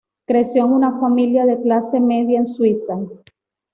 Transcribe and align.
Creció 0.25 0.65
en 0.65 0.71
una 0.71 0.99
familia 0.99 1.45
de 1.45 1.61
clase 1.61 1.99
media 1.99 2.39
en 2.39 2.47
Suiza. 2.47 2.97